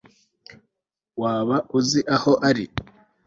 waba 1.21 1.57
uzi 1.79 1.99
aho 2.15 2.31
ari 2.49 2.65